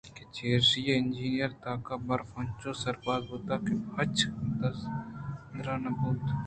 [0.15, 4.17] کہ چرایشی ءَ انجیر ءِ تاک برف ءَ انچوسربار بُوتاں کہ ہچ
[5.55, 6.23] درا نہ بُوت